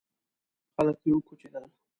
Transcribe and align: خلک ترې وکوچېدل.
خلک 0.75 0.95
ترې 1.01 1.09
وکوچېدل. 1.15 1.65